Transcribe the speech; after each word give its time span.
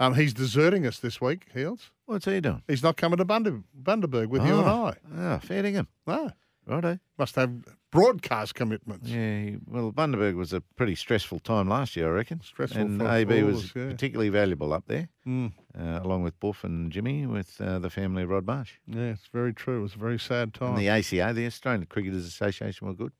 Um, 0.00 0.14
he's 0.14 0.34
deserting 0.34 0.86
us 0.86 0.98
this 0.98 1.20
week, 1.20 1.46
Heals. 1.54 1.90
What's 2.06 2.24
he 2.24 2.40
doing? 2.40 2.62
He's 2.66 2.82
not 2.82 2.96
coming 2.96 3.16
to 3.18 3.24
Bunder, 3.24 3.60
Bundaberg 3.80 4.26
with 4.28 4.44
you 4.44 4.58
and 4.58 4.68
I. 4.68 4.94
Ah, 5.16 5.38
fair 5.38 5.62
dinkum. 5.62 5.86
No. 6.06 6.30
Righto. 6.66 6.98
Must 7.18 7.34
have 7.36 7.52
broadcast 7.92 8.54
commitments. 8.54 9.08
Yeah, 9.08 9.40
he- 9.42 9.58
well, 9.66 9.92
Bundaberg 9.92 10.34
was 10.34 10.52
a 10.54 10.62
pretty 10.62 10.94
stressful 10.94 11.38
time 11.40 11.68
last 11.68 11.94
year, 11.94 12.08
I 12.08 12.10
reckon. 12.12 12.40
Stressful 12.40 12.80
And 12.80 13.00
for 13.00 13.06
AB 13.08 13.40
all 13.42 13.46
was 13.48 13.64
us, 13.66 13.72
yeah. 13.76 13.88
particularly 13.90 14.30
valuable 14.30 14.72
up 14.72 14.84
there, 14.86 15.08
Mm. 15.26 15.52
uh, 15.78 16.00
along 16.02 16.22
with 16.22 16.38
Buff 16.40 16.64
and 16.64 16.90
Jimmy, 16.90 17.26
with 17.26 17.60
uh, 17.60 17.78
the 17.78 17.90
family 17.90 18.22
of 18.22 18.30
Rod 18.30 18.46
Marsh. 18.46 18.72
Yeah, 18.86 19.10
it's 19.10 19.28
very 19.32 19.52
true. 19.52 19.80
It 19.80 19.82
was 19.82 19.94
a 19.94 19.98
very 19.98 20.18
sad 20.18 20.54
time. 20.54 20.70
And 20.70 20.78
the 20.78 20.88
ACA, 20.88 21.32
the 21.34 21.46
Australian 21.46 21.86
Cricketers 21.86 22.24
Association, 22.26 22.86
were 22.88 22.94
good. 22.94 23.12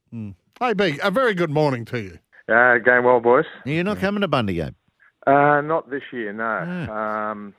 AB, 0.63 0.99
a 1.03 1.11
very 1.11 1.35
good 1.35 1.51
morning 1.51 1.85
to 1.87 1.99
you. 2.01 2.19
Uh, 2.49 2.79
going 2.79 3.05
well, 3.05 3.21
boys. 3.21 3.47
You're 3.67 3.85
not 3.85 3.99
coming 3.99 4.23
to 4.23 4.29
Bundy 4.29 4.55
game. 4.55 4.75
Uh, 5.27 5.61
not 5.63 5.89
this 5.91 6.03
year, 6.13 6.33
no. 6.33 6.45
Um, 6.93 7.55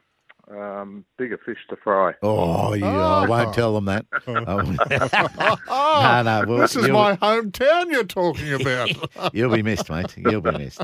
um, 0.55 1.05
bigger 1.17 1.39
fish 1.43 1.57
to 1.69 1.75
fry. 1.75 2.13
Oh, 2.21 2.73
yeah, 2.73 2.87
I 2.87 3.27
won't 3.27 3.55
tell 3.55 3.73
them 3.73 3.85
that. 3.85 4.05
no, 4.27 4.41
no. 6.23 6.43
Well, 6.47 6.59
this 6.59 6.75
is 6.75 6.85
you'll- 6.85 6.93
my 6.95 7.15
hometown 7.15 7.91
you're 7.91 8.03
talking 8.03 8.53
about. 8.53 8.89
You'll 9.33 9.53
be 9.55 9.63
missed, 9.63 9.89
mate. 9.89 10.15
You'll 10.17 10.41
be 10.41 10.51
missed. 10.51 10.83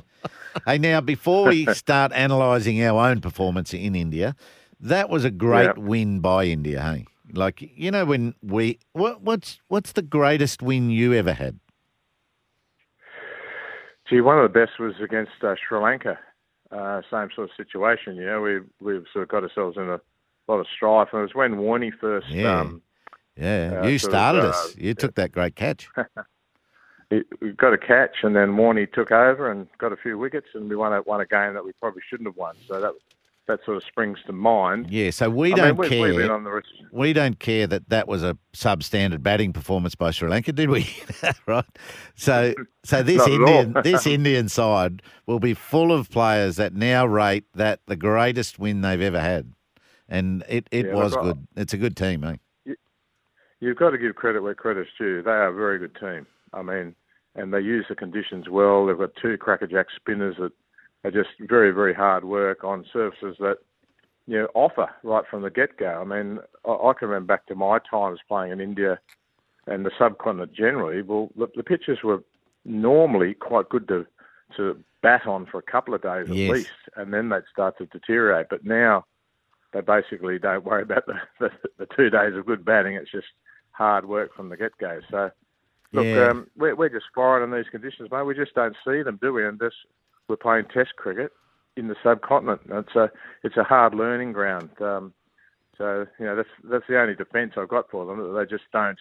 Hey, 0.65 0.79
now, 0.79 0.99
before 1.01 1.47
we 1.49 1.65
start 1.73 2.11
analysing 2.15 2.81
our 2.83 3.09
own 3.09 3.21
performance 3.21 3.73
in 3.73 3.95
India, 3.95 4.35
that 4.79 5.09
was 5.09 5.23
a 5.23 5.29
great 5.31 5.65
Yeah. 5.77 5.83
win 5.83 6.19
by 6.21 6.45
India, 6.45 6.81
hey? 6.81 7.05
Like, 7.33 7.61
you 7.61 7.91
know, 7.91 8.03
when 8.05 8.33
we. 8.41 8.79
What, 8.93 9.21
what's 9.21 9.61
what's 9.67 9.91
the 9.93 10.01
greatest 10.01 10.61
win 10.63 10.89
you 10.89 11.13
ever 11.13 11.33
had? 11.33 11.59
Gee, 14.09 14.19
one 14.21 14.37
of 14.37 14.43
the 14.51 14.59
best 14.59 14.79
was 14.79 14.93
against 15.01 15.31
uh, 15.43 15.55
Sri 15.55 15.79
Lanka. 15.79 16.17
Uh, 16.71 17.01
same 17.11 17.29
sort 17.35 17.49
of 17.49 17.55
situation, 17.57 18.15
you 18.15 18.25
know. 18.25 18.41
We 18.41 18.59
we've 18.79 19.05
sort 19.11 19.23
of 19.23 19.29
got 19.29 19.43
ourselves 19.43 19.77
in 19.77 19.83
a 19.83 19.99
lot 20.47 20.59
of 20.59 20.67
strife, 20.73 21.09
and 21.11 21.19
it 21.19 21.23
was 21.23 21.35
when 21.35 21.55
Warney 21.55 21.91
first. 21.99 22.29
Yeah. 22.29 22.59
Um, 22.59 22.81
Yeah, 23.37 23.81
Uh, 23.81 23.87
you 23.87 23.97
sort 23.97 24.13
of, 24.13 24.19
started 24.19 24.41
uh, 24.45 24.49
us. 24.49 24.75
You 24.77 24.93
took 24.93 25.15
that 25.15 25.31
great 25.31 25.55
catch. 25.55 25.89
we 27.11 27.51
got 27.57 27.73
a 27.73 27.77
catch, 27.77 28.23
and 28.23 28.35
then 28.35 28.51
Warney 28.51 28.91
took 28.91 29.11
over 29.11 29.51
and 29.51 29.67
got 29.77 29.91
a 29.91 29.97
few 29.97 30.17
wickets, 30.17 30.47
and 30.53 30.69
we 30.69 30.75
won 30.75 30.93
a, 30.93 31.01
won 31.01 31.21
a 31.21 31.25
game 31.25 31.53
that 31.53 31.65
we 31.65 31.73
probably 31.73 32.01
shouldn't 32.09 32.27
have 32.27 32.37
won. 32.37 32.55
So 32.67 32.79
that 32.79 32.93
that 33.47 33.59
sort 33.65 33.77
of 33.77 33.83
springs 33.83 34.19
to 34.27 34.33
mind. 34.33 34.89
Yeah, 34.89 35.11
so 35.11 35.29
we 35.29 35.53
I 35.53 35.55
don't 35.55 35.79
mean, 35.79 35.89
care. 35.89 36.01
We've 36.01 36.15
been 36.17 36.31
on 36.31 36.43
the 36.43 36.61
we 36.91 37.13
don't 37.13 37.39
care 37.39 37.67
that 37.67 37.89
that 37.89 38.07
was 38.07 38.23
a 38.23 38.37
substandard 38.53 39.23
batting 39.23 39.53
performance 39.53 39.95
by 39.95 40.11
Sri 40.11 40.29
Lanka, 40.29 40.51
did 40.51 40.69
we? 40.69 40.87
right. 41.47 41.65
So, 42.15 42.53
so 42.83 43.03
this 43.03 43.17
Not 43.17 43.31
at 43.31 43.41
all. 43.41 43.47
Indian 43.47 43.73
this 43.83 44.07
Indian 44.07 44.49
side 44.49 45.01
will 45.25 45.39
be 45.39 45.53
full 45.53 45.91
of 45.91 46.09
players 46.09 46.55
that 46.57 46.73
now 46.73 47.05
rate 47.05 47.45
that 47.55 47.79
the 47.87 47.95
greatest 47.95 48.59
win 48.59 48.81
they've 48.81 49.01
ever 49.01 49.19
had, 49.19 49.53
and 50.07 50.43
it, 50.47 50.67
it 50.71 50.87
Yeah, 50.87 50.93
was 50.93 51.15
good. 51.15 51.47
It's 51.55 51.73
a 51.73 51.77
good 51.77 51.97
team, 51.97 52.23
eh? 52.23 52.35
You've 53.59 53.77
got 53.77 53.91
to 53.91 53.97
give 53.97 54.15
credit 54.15 54.41
where 54.41 54.55
credit's 54.55 54.89
due. 54.97 55.21
They 55.21 55.29
are 55.29 55.49
a 55.49 55.53
very 55.53 55.77
good 55.77 55.95
team. 55.99 56.25
I 56.51 56.63
mean, 56.63 56.95
and 57.35 57.53
they 57.53 57.59
use 57.61 57.85
the 57.87 57.95
conditions 57.95 58.49
well. 58.49 58.85
They've 58.85 58.97
got 58.97 59.11
two 59.21 59.37
crackerjack 59.37 59.87
spinners 59.95 60.35
that 60.39 60.51
are 61.03 61.11
just 61.11 61.29
very, 61.39 61.71
very 61.71 61.93
hard 61.93 62.23
work 62.23 62.63
on 62.63 62.85
surfaces 62.93 63.35
that 63.39 63.57
you 64.27 64.37
know 64.39 64.47
offer 64.53 64.89
right 65.03 65.23
from 65.29 65.41
the 65.41 65.49
get 65.49 65.77
go. 65.77 65.87
I 66.01 66.03
mean, 66.03 66.39
I, 66.65 66.71
I 66.71 66.93
can 66.97 67.07
remember 67.09 67.33
back 67.33 67.45
to 67.47 67.55
my 67.55 67.79
times 67.89 68.19
playing 68.27 68.51
in 68.51 68.61
India 68.61 68.99
and 69.67 69.85
the 69.85 69.91
subcontinent 69.97 70.53
generally. 70.53 71.01
Well, 71.01 71.29
the, 71.37 71.47
the 71.55 71.63
pitches 71.63 71.99
were 72.03 72.23
normally 72.65 73.33
quite 73.33 73.69
good 73.69 73.87
to 73.87 74.05
to 74.57 74.77
bat 75.01 75.25
on 75.25 75.47
for 75.51 75.57
a 75.59 75.71
couple 75.71 75.93
of 75.93 76.01
days 76.01 76.27
at 76.29 76.35
Yes. 76.35 76.49
least, 76.49 76.69
and 76.95 77.13
then 77.13 77.29
they'd 77.29 77.41
start 77.51 77.77
to 77.77 77.85
deteriorate. 77.87 78.47
But 78.49 78.65
now 78.65 79.05
they 79.73 79.81
basically 79.81 80.37
don't 80.37 80.65
worry 80.65 80.83
about 80.83 81.05
the, 81.05 81.13
the, 81.39 81.49
the 81.79 81.87
two 81.95 82.09
days 82.09 82.35
of 82.35 82.45
good 82.45 82.63
batting. 82.65 82.95
It's 82.95 83.11
just 83.11 83.27
hard 83.71 84.05
work 84.05 84.35
from 84.35 84.49
the 84.49 84.57
get 84.57 84.77
go. 84.77 84.99
So, 85.09 85.31
look, 85.93 86.05
Yeah. 86.05 86.29
um, 86.29 86.47
we're, 86.57 86.75
we're 86.75 86.89
just 86.89 87.05
flying 87.13 87.43
in 87.43 87.51
these 87.51 87.69
conditions, 87.71 88.09
mate. 88.11 88.23
We 88.23 88.35
just 88.35 88.53
don't 88.53 88.75
see 88.85 89.01
them, 89.01 89.17
do 89.21 89.33
we? 89.33 89.45
And 89.45 89.57
this, 89.57 89.73
we're 90.27 90.35
playing 90.37 90.65
Test 90.73 90.95
cricket 90.95 91.31
in 91.77 91.87
the 91.87 91.95
subcontinent. 92.03 92.61
And 92.69 92.85
It's 92.85 92.95
a 92.95 93.11
it's 93.43 93.57
a 93.57 93.63
hard 93.63 93.93
learning 93.93 94.33
ground. 94.33 94.69
Um, 94.81 95.13
so 95.77 96.05
you 96.19 96.25
know 96.25 96.35
that's 96.35 96.49
that's 96.63 96.85
the 96.87 96.99
only 96.99 97.15
defence 97.15 97.53
I've 97.57 97.69
got 97.69 97.89
for 97.89 98.05
them. 98.05 98.19
that 98.19 98.39
They 98.39 98.49
just 98.49 98.69
don't 98.71 98.99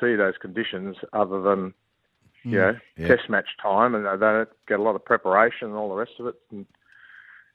see 0.00 0.14
those 0.14 0.34
conditions 0.40 0.96
other 1.12 1.40
than 1.40 1.74
you 2.42 2.58
know 2.58 2.76
yeah. 2.96 3.08
Test 3.08 3.28
match 3.28 3.48
time, 3.62 3.94
and 3.94 4.04
they 4.04 4.16
don't 4.18 4.48
get 4.68 4.80
a 4.80 4.82
lot 4.82 4.96
of 4.96 5.04
preparation 5.04 5.68
and 5.68 5.76
all 5.76 5.88
the 5.88 5.94
rest 5.94 6.12
of 6.18 6.26
it. 6.26 6.34
And 6.50 6.66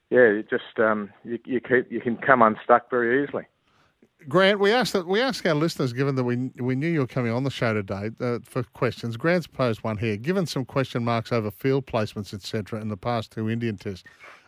yeah, 0.09 0.31
you 0.31 0.44
just 0.49 0.79
um, 0.79 1.11
you, 1.23 1.38
you 1.45 1.59
keep 1.59 1.91
you 1.91 2.01
can 2.01 2.17
come 2.17 2.41
unstuck 2.41 2.89
very 2.89 3.23
easily. 3.23 3.45
Grant, 4.28 4.59
we 4.59 4.72
asked 4.72 4.96
we 5.06 5.22
asked 5.22 5.46
our 5.46 5.53
listeners, 5.53 5.94
given 5.94 6.16
that 6.16 6.25
we 6.25 6.52
we 6.59 6.75
knew 6.75 6.90
you 6.90 7.00
were 7.00 7.07
coming 7.07 7.31
on 7.31 7.44
the 7.44 7.50
show 7.50 7.74
today, 7.74 8.12
uh, 8.19 8.40
for 8.44 8.63
questions. 8.63 9.16
Grant's 9.16 9.47
posed 9.47 9.81
one 9.84 9.97
here. 9.97 10.18
Given 10.18 10.46
some 10.46 10.66
question 10.66 11.06
marks 11.06 11.31
over 11.31 11.50
field 11.50 11.85
placements, 11.85 12.34
etc., 12.34 12.81
in 12.81 12.90
the 12.90 12.97
past 12.97 13.31
two 13.31 13.50
Indian 13.50 13.78
tests, 13.78 14.03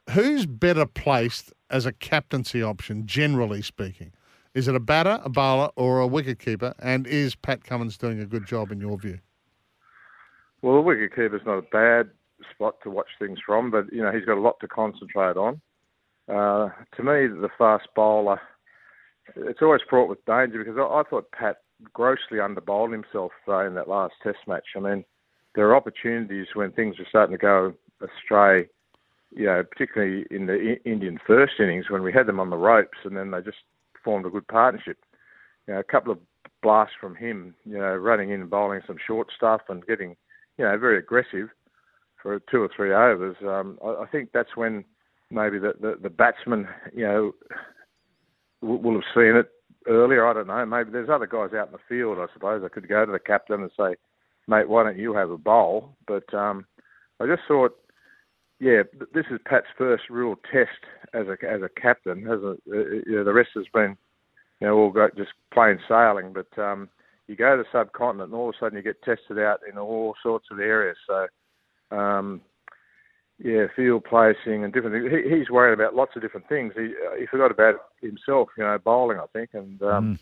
who's 0.10 0.46
better 0.46 0.86
placed 0.86 1.54
as 1.70 1.86
a 1.86 1.94
captaincy 1.94 2.62
option, 2.62 3.08
generally 3.08 3.62
speaking? 3.62 4.12
Is 4.54 4.68
it 4.68 4.76
a 4.76 4.80
batter, 4.82 5.22
a 5.24 5.30
bowler, 5.30 5.70
or 5.78 6.02
a 6.02 6.08
wicketkeeper? 6.08 6.74
And 6.80 7.08
is 7.08 7.36
Pat 7.36 7.64
Cummins 7.64 7.98
doing 7.98 8.20
a 8.20 8.26
good 8.26 8.46
job 8.46 8.72
in 8.72 8.82
your 8.82 8.98
view? 8.98 9.20
Well, 10.62 10.76
the 10.76 10.82
wicket 10.82 11.12
keeper's 11.12 11.46
not 11.46 11.58
a 11.58 11.62
bad 11.62 12.10
spot 12.54 12.76
to 12.84 12.90
watch 12.90 13.08
things 13.20 13.40
from, 13.46 13.72
but 13.72 13.92
you 13.94 14.02
know 14.02 14.12
he's 14.12 14.26
got 14.26 14.38
a 14.38 14.42
lot 14.42 14.60
to 14.60 14.68
concentrate 14.68 15.38
on. 15.38 15.62
Uh, 16.28 16.70
to 16.96 17.04
me, 17.04 17.28
the 17.28 17.50
fast 17.58 17.88
bowler, 17.96 18.42
it's 19.36 19.62
always 19.62 19.82
fraught 19.90 20.10
with 20.10 20.24
danger 20.26 20.64
because 20.64 20.78
I, 20.78 20.82
I 20.82 21.04
thought 21.10 21.32
Pat 21.32 21.58
grossly 21.94 22.40
underbowled 22.40 22.92
himself 22.92 23.32
uh, 23.48 23.66
in 23.66 23.74
that 23.76 23.88
last 23.88 24.14
Test 24.24 24.40
match. 24.48 24.66
I 24.76 24.80
mean, 24.80 25.06
there 25.56 25.68
are 25.68 25.76
opportunities 25.76 26.48
when 26.54 26.72
things 26.72 27.00
are 27.00 27.08
starting 27.10 27.36
to 27.36 27.42
go 27.42 27.74
astray. 28.02 28.68
You 29.34 29.46
know, 29.46 29.64
particularly 29.64 30.26
in 30.30 30.46
the 30.46 30.76
Indian 30.84 31.18
first 31.26 31.54
innings 31.60 31.90
when 31.90 32.04
we 32.04 32.12
had 32.12 32.28
them 32.28 32.42
on 32.42 32.50
the 32.50 32.58
ropes, 32.58 32.98
and 33.06 33.16
then 33.16 33.32
they 33.32 33.40
just 33.42 33.60
formed 34.04 34.26
a 34.26 34.30
good 34.30 34.48
partnership. 34.48 34.98
You 35.68 35.76
know, 35.76 35.80
a 35.80 35.84
couple 35.84 36.12
of 36.12 36.20
blasts 36.62 36.96
from 37.00 37.16
him, 37.16 37.56
you 37.64 37.78
know, 37.78 37.96
running 37.96 38.32
in 38.32 38.42
and 38.42 38.50
bowling 38.50 38.82
some 38.86 38.98
short 39.08 39.30
stuff 39.36 39.62
and 39.70 39.86
getting 39.86 40.18
you 40.58 40.66
know, 40.66 40.78
very 40.78 41.00
aggressive 41.00 41.50
for 42.22 42.40
two 42.52 42.62
or 42.62 42.70
three 42.76 42.94
overs. 42.94 43.36
Um, 43.42 43.80
I, 43.84 44.04
I 44.04 44.06
think 44.12 44.30
that's 44.34 44.56
when 44.56 44.84
maybe 45.30 45.58
the, 45.60 45.74
the, 45.80 45.96
the 46.02 46.10
batsman, 46.10 46.68
you 46.94 47.04
know, 47.04 47.32
will, 48.62 48.94
have 48.94 49.04
seen 49.14 49.36
it 49.36 49.50
earlier. 49.88 50.26
I 50.26 50.34
don't 50.34 50.48
know. 50.48 50.66
Maybe 50.66 50.92
there's 50.92 51.10
other 51.10 51.28
guys 51.28 51.54
out 51.54 51.68
in 51.68 51.74
the 51.74 51.80
field, 51.90 52.18
I 52.20 52.32
suppose. 52.34 52.64
I 52.64 52.70
could 52.70 52.88
go 52.88 53.06
to 53.06 53.12
the 53.12 53.20
captain 53.20 53.62
and 53.62 53.72
say, 53.78 53.96
mate, 54.48 54.70
why 54.70 54.84
don't 54.84 54.98
you 54.98 55.14
have 55.14 55.32
a 55.32 55.38
bowl? 55.38 55.96
But 56.08 56.32
um, 56.34 56.66
I 57.20 57.26
just 57.28 57.44
thought, 57.48 57.76
yeah, 58.60 58.84
this 59.14 59.26
is 59.32 59.40
Pat's 59.46 59.66
first 59.78 60.04
real 60.10 60.36
test 60.52 60.70
as 61.14 61.26
a 61.28 61.38
as 61.46 61.62
a 61.64 61.82
captain. 61.82 62.28
As 62.28 62.42
a, 62.44 62.52
uh, 62.52 63.02
you 63.06 63.16
know, 63.16 63.24
the 63.24 63.34
rest 63.34 63.50
has 63.56 63.66
been, 63.74 63.98
you 64.60 64.68
know, 64.68 64.78
all 64.78 64.92
go, 64.92 65.10
just 65.18 65.32
plain 65.52 65.80
sailing. 65.88 66.34
But 66.34 66.62
um, 66.62 66.88
you 67.28 67.36
go 67.36 67.58
to 67.58 67.64
the 67.64 67.70
subcontinent 67.72 68.32
and 68.32 68.40
all 68.40 68.50
of 68.50 68.56
a 68.56 68.58
sudden 68.60 68.78
you 68.78 68.84
get 68.84 69.02
tested 69.02 69.40
out 69.40 69.62
in 69.70 69.78
all 69.78 70.14
sorts 70.22 70.48
of 70.52 70.60
areas. 70.60 70.98
So, 71.08 71.98
um, 71.98 72.42
yeah, 73.44 73.66
field 73.76 74.04
placing 74.04 74.64
and 74.64 74.74
different 74.74 74.96
things. 74.96 75.24
He, 75.26 75.38
he's 75.38 75.50
worried 75.50 75.74
about 75.74 75.96
lots 75.96 76.16
of 76.16 76.22
different 76.22 76.48
things. 76.48 76.74
He, 76.76 76.94
uh, 77.08 77.16
he 77.20 77.26
forgot 77.26 77.52
about 77.52 77.76
himself, 78.02 78.50
you 78.58 78.64
know, 78.64 78.78
bowling, 78.78 79.20
I 79.20 79.26
think, 79.34 79.50
and 79.54 79.82
um, 79.82 80.20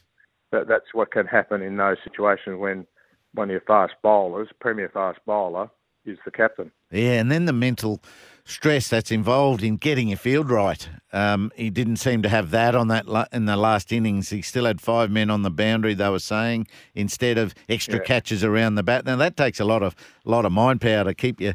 that, 0.51 0.67
that's 0.67 0.93
what 0.93 1.11
can 1.11 1.25
happen 1.25 1.61
in 1.61 1.77
those 1.77 1.97
situations 2.03 2.59
when 2.59 2.85
one 3.33 3.49
of 3.49 3.51
your 3.51 3.61
fast 3.61 3.93
bowlers, 4.01 4.49
premier 4.59 4.89
fast 4.93 5.19
bowler, 5.25 5.69
is 6.05 6.17
the 6.25 6.31
captain. 6.31 6.71
Yeah, 6.91 7.19
and 7.19 7.31
then 7.31 7.45
the 7.45 7.53
mental 7.53 8.01
stress 8.45 8.87
that's 8.87 9.11
involved 9.11 9.63
in 9.63 9.77
getting 9.77 10.07
your 10.07 10.17
field 10.17 10.49
right. 10.49 10.89
Um, 11.13 11.51
he 11.55 11.69
didn't 11.69 11.97
seem 11.97 12.23
to 12.23 12.29
have 12.29 12.49
that 12.51 12.73
on 12.73 12.87
that 12.87 13.07
la- 13.07 13.27
in 13.31 13.45
the 13.45 13.55
last 13.55 13.91
innings. 13.91 14.29
He 14.29 14.41
still 14.41 14.65
had 14.65 14.81
five 14.81 15.11
men 15.11 15.29
on 15.29 15.43
the 15.43 15.51
boundary. 15.51 15.93
They 15.93 16.09
were 16.09 16.19
saying 16.19 16.67
instead 16.95 17.37
of 17.37 17.53
extra 17.67 17.99
Yeah. 17.99 18.05
catches 18.05 18.43
around 18.43 18.75
the 18.75 18.83
bat. 18.83 19.05
Now 19.05 19.17
that 19.17 19.37
takes 19.37 19.59
a 19.59 19.65
lot 19.65 19.83
of 19.83 19.95
lot 20.25 20.45
of 20.45 20.51
mind 20.51 20.81
power 20.81 21.03
to 21.03 21.13
keep 21.13 21.39
you 21.39 21.53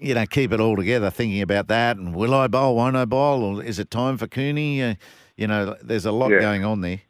you 0.00 0.14
know, 0.14 0.26
keep 0.26 0.52
it 0.52 0.60
all 0.60 0.76
together, 0.76 1.10
thinking 1.10 1.42
about 1.42 1.68
that. 1.68 1.96
And 1.96 2.14
will 2.14 2.34
I 2.34 2.46
bowl? 2.46 2.76
Won't 2.76 2.96
I 2.96 3.04
bowl? 3.04 3.42
Or 3.44 3.62
is 3.62 3.78
it 3.78 3.90
time 3.90 4.16
for 4.18 4.26
Cooney? 4.26 4.82
Uh, 4.82 4.94
you 5.36 5.46
know, 5.46 5.76
there's 5.82 6.06
a 6.06 6.12
lot 6.12 6.30
Yeah. 6.30 6.40
going 6.40 6.64
on 6.64 6.80
there. 6.80 7.00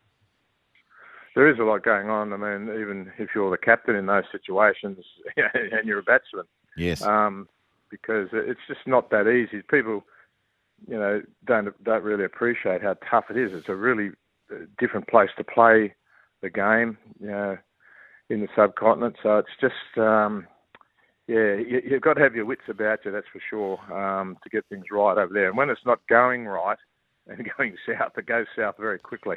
There 1.35 1.49
is 1.49 1.59
a 1.59 1.63
lot 1.65 1.85
going 1.85 2.11
on. 2.11 2.33
I 2.33 2.37
mean, 2.37 2.63
even 2.81 3.13
if 3.19 3.31
you're 3.35 3.51
the 3.51 3.59
captain 3.59 3.95
in 3.95 4.07
those 4.07 4.25
situations 4.33 4.99
and 5.37 5.85
you're 5.87 6.01
a 6.01 6.03
batsman, 6.03 6.47
Yes. 6.77 7.03
um, 7.03 7.49
because 7.91 8.29
it's 8.33 8.61
just 8.67 8.87
not 8.87 9.11
that 9.11 9.29
easy. 9.29 9.63
People, 9.63 10.05
you 10.87 10.99
know, 10.99 11.23
don't 11.45 11.83
don't 11.85 12.03
really 12.03 12.25
appreciate 12.25 12.83
how 12.83 12.95
tough 13.09 13.27
it 13.31 13.37
is. 13.37 13.53
It's 13.53 13.69
a 13.69 13.75
really 13.75 14.11
uh, 14.51 14.57
different 14.79 15.07
place 15.09 15.31
to 15.37 15.45
play 15.45 15.95
the 16.43 16.51
game, 16.51 16.99
you 17.21 17.29
know, 17.29 17.57
in 18.31 18.41
the 18.41 18.49
subcontinent. 18.55 19.17
So 19.23 19.39
it's 19.39 19.49
just, 19.61 19.99
um, 19.99 20.47
yeah, 21.29 21.55
you, 21.55 21.83
you've 21.89 22.03
got 22.03 22.15
to 22.15 22.23
have 22.23 22.35
your 22.35 22.47
wits 22.47 22.63
about 22.69 23.05
you. 23.05 23.13
That's 23.13 23.27
for 23.33 23.41
sure 23.49 23.79
um, 23.95 24.39
to 24.43 24.49
get 24.49 24.65
things 24.69 24.87
right 24.91 25.19
over 25.19 25.33
there. 25.33 25.49
And 25.49 25.57
when 25.57 25.71
it's 25.71 25.87
not 25.87 26.01
going 26.09 26.47
right 26.47 26.79
and 27.29 27.49
going 27.57 27.77
south, 27.87 28.13
it 28.17 28.27
goes 28.27 28.47
south 28.57 28.77
very 28.79 28.99
quickly. 28.99 29.37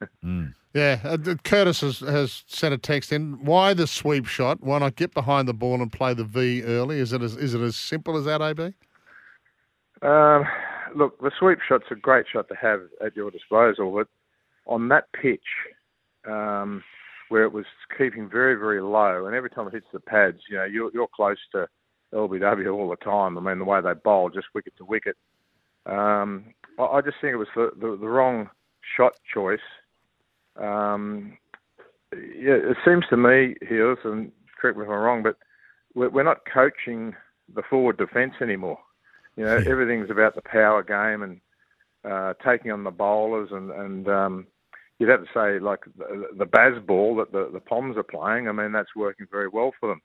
Yeah, 0.74 0.98
uh, 1.04 1.16
Curtis 1.44 1.82
has, 1.82 2.00
has 2.00 2.42
sent 2.48 2.74
a 2.74 2.78
text 2.78 3.12
in. 3.12 3.44
Why 3.44 3.74
the 3.74 3.86
sweep 3.86 4.26
shot? 4.26 4.60
Why 4.60 4.80
not 4.80 4.96
get 4.96 5.14
behind 5.14 5.46
the 5.46 5.54
ball 5.54 5.80
and 5.80 5.90
play 5.90 6.14
the 6.14 6.24
V 6.24 6.64
early? 6.64 6.98
Is 6.98 7.12
it 7.12 7.22
as, 7.22 7.36
is 7.36 7.54
it 7.54 7.60
as 7.60 7.76
simple 7.76 8.16
as 8.16 8.24
that, 8.24 8.42
AB? 8.42 8.74
Um, 10.02 10.44
look, 10.96 11.20
the 11.20 11.30
sweep 11.38 11.60
shot's 11.66 11.84
a 11.92 11.94
great 11.94 12.26
shot 12.30 12.48
to 12.48 12.56
have 12.56 12.80
at 13.04 13.14
your 13.14 13.30
disposal, 13.30 13.92
but 13.92 14.08
on 14.66 14.88
that 14.88 15.04
pitch, 15.12 15.46
um, 16.28 16.82
where 17.28 17.44
it 17.44 17.52
was 17.52 17.64
keeping 17.96 18.28
very, 18.28 18.54
very 18.54 18.80
low, 18.80 19.26
and 19.26 19.34
every 19.34 19.50
time 19.50 19.66
it 19.66 19.74
hits 19.74 19.86
the 19.92 20.00
pads, 20.00 20.38
you 20.50 20.56
know, 20.56 20.64
you're, 20.64 20.90
you're 20.92 21.08
close 21.14 21.38
to 21.52 21.66
LBW 22.12 22.72
all 22.72 22.88
the 22.88 22.96
time. 22.96 23.36
I 23.36 23.40
mean, 23.40 23.58
the 23.58 23.64
way 23.64 23.80
they 23.80 23.94
bowl, 23.94 24.30
just 24.30 24.46
wicket 24.54 24.74
to 24.78 24.84
wicket. 24.84 25.16
Um, 25.86 26.54
I, 26.78 26.84
I 26.84 27.00
just 27.00 27.16
think 27.20 27.34
it 27.34 27.36
was 27.36 27.48
the, 27.54 27.70
the, 27.76 27.96
the 28.00 28.08
wrong 28.08 28.50
shot 28.96 29.14
choice. 29.32 29.58
Um, 30.56 31.36
yeah, 32.12 32.54
it 32.54 32.76
seems 32.84 33.04
to 33.10 33.16
me, 33.16 33.56
Heals, 33.68 33.98
and 34.04 34.30
correct 34.60 34.78
me 34.78 34.84
if 34.84 34.90
I'm 34.90 34.96
wrong, 34.96 35.22
but 35.22 35.36
we're, 35.94 36.10
we're 36.10 36.22
not 36.22 36.46
coaching 36.52 37.14
the 37.54 37.62
forward 37.68 37.98
defence 37.98 38.34
anymore. 38.40 38.78
You 39.36 39.44
know, 39.44 39.56
everything's 39.66 40.10
about 40.10 40.34
the 40.34 40.42
power 40.42 40.82
game 40.82 41.22
and 41.22 41.40
uh, 42.04 42.34
taking 42.46 42.70
on 42.70 42.84
the 42.84 42.90
bowlers, 42.90 43.48
and 43.50 43.70
and 43.70 44.08
um, 44.08 44.46
you'd 44.98 45.10
have 45.10 45.22
to 45.22 45.30
say 45.34 45.58
like 45.58 45.80
the, 45.96 46.28
the 46.38 46.46
Baz 46.46 46.74
ball 46.86 47.16
that 47.16 47.32
the 47.32 47.50
the 47.52 47.60
Poms 47.60 47.96
are 47.96 48.02
playing. 48.02 48.48
I 48.48 48.52
mean, 48.52 48.72
that's 48.72 48.94
working 48.96 49.26
very 49.30 49.48
well 49.48 49.72
for 49.78 49.88
them. 49.88 50.02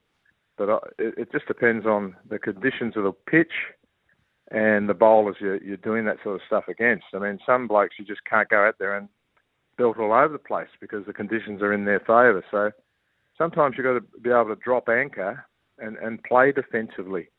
But 0.58 0.70
uh, 0.70 0.80
it, 0.98 1.14
it 1.18 1.32
just 1.32 1.48
depends 1.48 1.86
on 1.86 2.16
the 2.30 2.40
conditions 2.40 2.98
of 2.98 3.04
the 3.04 3.14
pitch 3.30 3.54
and 4.52 4.90
the 4.90 4.94
bowlers 4.94 5.38
you're, 5.40 5.62
you're 5.64 5.78
doing 5.78 6.06
that 6.06 6.18
sort 6.24 6.36
of 6.36 6.42
stuff 6.48 6.66
against. 6.68 7.06
I 7.14 7.20
mean, 7.20 7.40
some 7.46 7.68
blokes 7.68 7.96
you 7.98 8.06
just 8.06 8.26
can't 8.26 8.50
go 8.50 8.66
out 8.68 8.76
there 8.80 8.98
and 8.98 9.08
belt 9.78 9.98
all 9.98 10.12
over 10.12 10.34
the 10.34 10.40
place 10.40 10.68
because 10.82 11.06
the 11.06 11.14
conditions 11.14 11.62
are 11.62 11.72
in 11.72 11.86
their 11.86 12.00
favour. 12.00 12.44
So 12.52 12.72
sometimes 13.38 13.76
you've 13.78 13.86
got 13.86 13.94
to 13.94 14.20
be 14.22 14.30
able 14.30 14.54
to 14.54 14.62
drop 14.62 14.90
anchor 14.90 15.46
and, 15.78 15.98
and 15.98 16.22
play 16.24 16.52
defensively. 16.52 17.30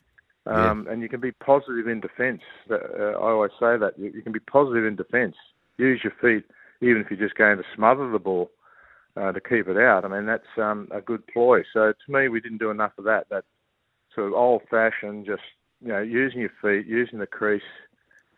Um, 0.47 0.87
And 0.89 1.03
you 1.03 1.09
can 1.09 1.21
be 1.21 1.33
positive 1.33 1.87
in 1.87 2.01
defence. 2.01 2.41
Uh, 2.71 2.77
I 2.77 3.31
always 3.31 3.53
say 3.61 3.77
that. 3.77 3.93
You, 3.99 4.11
you 4.15 4.23
can 4.23 4.33
be 4.33 4.41
positive 4.41 4.87
in 4.87 4.97
defence. 4.97 5.37
Use 5.77 6.01
your 6.03 6.15
feet, 6.21 6.45
even 6.81 7.03
if 7.03 7.11
you're 7.11 7.19
just 7.19 7.39
going 7.39 7.57
to 7.57 7.65
smother 7.75 8.11
the 8.11 8.19
ball 8.19 8.51
uh, 9.17 9.33
to 9.33 9.41
keep 9.41 9.69
it 9.69 9.77
out. 9.77 10.05
I 10.05 10.09
mean, 10.09 10.27
that's 10.27 10.45
um, 10.57 10.89
a 10.93 11.01
good 11.01 11.27
ploy. 11.27 11.63
So 11.73 11.93
to 11.93 12.13
me, 12.13 12.29
we 12.29 12.41
didn't 12.41 12.59
do 12.59 12.71
enough 12.71 12.93
of 12.99 13.05
that. 13.05 13.27
That 13.31 13.45
sort 14.15 14.29
of 14.29 14.35
old-fashioned, 14.35 15.27
just 15.27 15.43
you 15.81 15.89
know, 15.89 16.01
using 16.01 16.41
your 16.41 16.51
feet, 16.63 16.87
using 16.87 17.19
the 17.19 17.27
crease, 17.27 17.63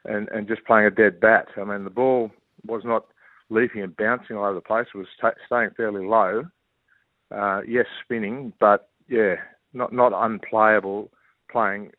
and, 0.05 0.29
and 0.31 0.49
just 0.49 0.65
playing 0.65 0.87
a 0.87 0.91
dead 0.91 1.21
bat. 1.21 1.47
I 1.57 1.65
mean, 1.65 1.85
the 1.85 1.91
ball 1.91 2.31
was 2.67 2.83
not 2.85 3.07
leaping 3.51 3.83
and 3.83 3.97
bouncing 3.97 4.37
all 4.37 4.45
over 4.45 4.55
the 4.55 4.61
place. 4.61 4.87
It 4.95 4.99
was 4.99 5.07
ta 5.21 5.33
staying 5.47 5.71
fairly 5.77 6.05
low. 6.07 6.45
Uh, 7.35 7.61
yes, 7.67 7.87
spinning, 8.05 8.53
but 8.61 8.91
yeah, 9.09 9.37
not 9.73 9.93
not 9.93 10.13
unplayable. 10.15 11.11
Playing 11.51 11.93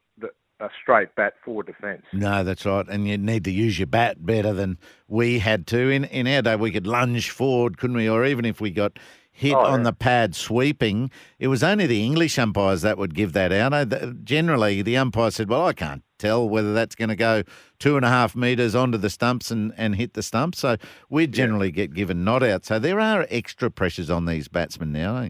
a 0.63 0.69
straight 0.81 1.13
bat 1.15 1.33
forward 1.43 1.67
defence. 1.67 2.03
No, 2.13 2.43
that's 2.43 2.65
right. 2.65 2.85
And 2.87 3.07
you 3.07 3.17
need 3.17 3.43
to 3.43 3.51
use 3.51 3.77
your 3.77 3.87
bat 3.87 4.25
better 4.25 4.53
than 4.53 4.77
we 5.07 5.39
had 5.39 5.67
to. 5.67 5.89
In 5.89 6.05
in 6.05 6.27
our 6.27 6.41
day, 6.41 6.55
we 6.55 6.71
could 6.71 6.87
lunge 6.87 7.29
forward, 7.29 7.77
couldn't 7.77 7.97
we? 7.97 8.09
Or 8.09 8.25
even 8.25 8.45
if 8.45 8.61
we 8.61 8.71
got 8.71 8.97
hit 9.31 9.53
Oh, 9.55 9.59
on 9.65 9.79
yeah. 9.79 9.85
the 9.85 9.93
pad 9.93 10.35
sweeping, 10.35 11.09
it 11.39 11.47
was 11.47 11.63
only 11.63 11.87
the 11.87 12.05
English 12.05 12.37
umpires 12.37 12.81
that 12.83 12.97
would 12.99 13.15
give 13.15 13.33
that 13.33 13.51
out. 13.51 13.73
Uh, 13.73 14.11
Generally, 14.23 14.83
the 14.83 14.95
umpire 14.97 15.31
said, 15.31 15.49
"Well, 15.49 15.65
I 15.65 15.73
can't 15.73 16.03
tell 16.19 16.47
whether 16.47 16.73
that's 16.73 16.95
going 16.95 17.09
to 17.09 17.15
go 17.15 17.43
two 17.79 17.97
and 17.97 18.05
a 18.05 18.09
half 18.09 18.35
metres 18.35 18.75
onto 18.75 18.97
the 18.97 19.09
stumps 19.09 19.51
and, 19.51 19.73
and 19.75 19.95
hit 19.95 20.13
the 20.13 20.23
stumps." 20.23 20.59
So 20.59 20.77
we 21.09 21.27
generally 21.27 21.71
get 21.71 21.93
given 21.93 22.23
not 22.23 22.43
out. 22.43 22.63
So 22.65 22.79
there 22.79 22.99
are 22.99 23.25
extra 23.29 23.69
pressures 23.71 24.09
on 24.09 24.25
these 24.25 24.47
batsmen 24.47 24.91
now. 24.91 25.17
Eh? 25.17 25.29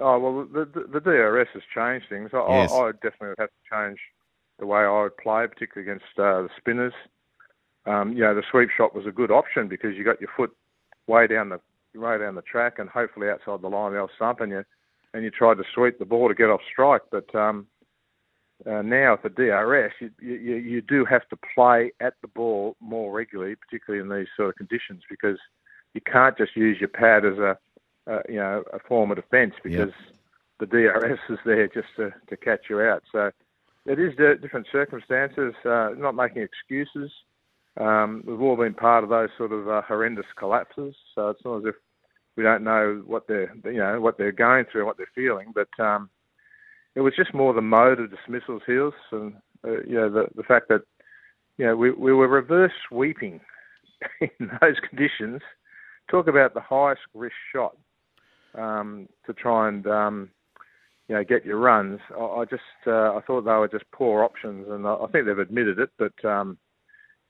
Oh 0.00 0.18
well, 0.18 0.48
the, 0.52 0.64
the, 0.64 0.86
the 0.92 1.00
DRS 1.00 1.48
has 1.54 1.62
changed 1.74 2.06
things. 2.08 2.30
I, 2.32 2.46
Yes. 2.48 2.72
I, 2.72 2.76
I 2.76 2.92
definitely 2.92 3.28
would 3.28 3.38
have 3.38 3.50
to 3.50 3.70
change 3.70 3.98
the 4.58 4.66
way 4.66 4.80
I 4.80 5.02
would 5.02 5.16
play, 5.16 5.46
particularly 5.46 5.90
against 5.90 6.18
uh, 6.18 6.42
the 6.42 6.48
spinners. 6.58 6.94
Um, 7.86 8.12
you 8.12 8.20
know, 8.20 8.34
the 8.34 8.42
sweep 8.50 8.70
shot 8.76 8.94
was 8.94 9.06
a 9.06 9.12
good 9.12 9.30
option 9.30 9.68
because 9.68 9.94
you 9.96 10.04
got 10.04 10.20
your 10.20 10.30
foot 10.36 10.50
way 11.06 11.26
down 11.26 11.50
the 11.50 11.60
way 11.98 12.18
down 12.18 12.34
the 12.34 12.42
track 12.42 12.78
and 12.78 12.88
hopefully 12.88 13.28
outside 13.28 13.62
the 13.62 13.68
line 13.68 13.88
of 13.88 13.92
the 13.92 13.98
off 14.00 14.10
stump, 14.16 14.40
and 14.40 14.50
you 14.50 14.64
and 15.12 15.22
you 15.22 15.30
tried 15.30 15.58
to 15.58 15.64
sweep 15.74 15.98
the 15.98 16.04
ball 16.04 16.28
to 16.28 16.34
get 16.34 16.50
off 16.50 16.60
strike. 16.70 17.02
But 17.10 17.32
um, 17.34 17.66
uh, 18.66 18.82
now 18.82 19.12
with 19.12 19.22
the 19.22 19.28
DRS, 19.28 19.92
you, 20.00 20.10
you 20.20 20.56
you 20.56 20.80
do 20.80 21.04
have 21.04 21.28
to 21.28 21.38
play 21.54 21.92
at 22.00 22.14
the 22.22 22.28
ball 22.28 22.76
more 22.80 23.12
regularly, 23.12 23.54
particularly 23.54 24.02
in 24.02 24.16
these 24.16 24.28
sort 24.36 24.48
of 24.48 24.56
conditions, 24.56 25.02
because 25.08 25.38
you 25.92 26.00
can't 26.00 26.36
just 26.36 26.56
use 26.56 26.78
your 26.80 26.88
pad 26.88 27.24
as 27.24 27.38
a 27.38 27.56
uh, 28.10 28.20
you 28.28 28.36
know 28.36 28.62
a 28.72 28.78
form 28.80 29.10
of 29.10 29.16
defence 29.16 29.54
because 29.62 29.92
the 30.60 30.66
DRS 30.66 31.18
is 31.28 31.38
there 31.44 31.68
just 31.68 31.88
to, 31.96 32.10
to 32.28 32.36
catch 32.36 32.66
you 32.70 32.80
out. 32.80 33.02
So 33.12 33.30
it 33.86 33.98
is 33.98 34.14
di- 34.16 34.40
different 34.40 34.66
circumstances. 34.70 35.54
Uh, 35.64 35.90
not 35.96 36.14
making 36.14 36.42
excuses. 36.42 37.10
Um, 37.78 38.22
we've 38.26 38.40
all 38.40 38.56
been 38.56 38.74
part 38.74 39.04
of 39.04 39.10
those 39.10 39.30
sort 39.36 39.52
of 39.52 39.68
uh, 39.68 39.82
horrendous 39.82 40.26
collapses. 40.38 40.94
So 41.14 41.30
it's 41.30 41.44
not 41.44 41.58
as 41.58 41.64
if 41.66 41.74
we 42.36 42.44
don't 42.44 42.64
know 42.64 43.02
what 43.06 43.26
they're 43.26 43.54
you 43.64 43.78
know 43.78 44.00
what 44.00 44.18
they're 44.18 44.32
going 44.32 44.64
through, 44.70 44.82
and 44.82 44.86
what 44.86 44.96
they're 44.96 45.06
feeling. 45.14 45.52
But 45.54 45.68
um, 45.82 46.10
it 46.94 47.00
was 47.00 47.14
just 47.16 47.34
more 47.34 47.52
the 47.52 47.60
mode 47.60 48.00
of 48.00 48.10
dismissals, 48.10 48.62
heels, 48.66 48.94
and 49.12 49.34
uh, 49.66 49.82
you 49.86 49.94
know 49.94 50.10
the 50.10 50.26
the 50.36 50.42
fact 50.42 50.68
that 50.68 50.82
you 51.58 51.66
know 51.66 51.76
we 51.76 51.90
we 51.90 52.12
were 52.12 52.28
reverse 52.28 52.72
sweeping 52.88 53.40
in 54.20 54.50
those 54.60 54.76
conditions. 54.88 55.40
Talk 56.10 56.28
about 56.28 56.54
the 56.54 56.60
highest 56.60 57.00
risk 57.14 57.34
shot 57.52 57.76
um, 58.54 59.08
to 59.26 59.32
try 59.32 59.68
and 59.68 59.86
um, 59.86 60.30
you 61.08 61.14
know 61.14 61.24
get 61.24 61.44
your 61.44 61.58
runs. 61.58 62.00
I, 62.18 62.22
I 62.22 62.44
just 62.44 62.62
uh, 62.86 63.14
I 63.16 63.20
thought 63.26 63.42
they 63.44 63.52
were 63.52 63.68
just 63.68 63.84
poor 63.92 64.22
options, 64.24 64.66
and 64.68 64.86
I, 64.86 64.94
I 64.94 65.06
think 65.08 65.26
they've 65.26 65.38
admitted 65.38 65.78
it. 65.78 65.90
But 65.98 66.24
um, 66.24 66.58